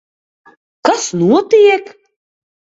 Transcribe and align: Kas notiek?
Kas 0.85 1.03
notiek? 1.19 1.85